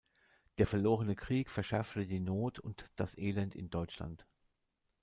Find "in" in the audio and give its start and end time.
3.53-3.69